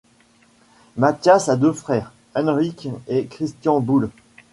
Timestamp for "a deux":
1.47-1.73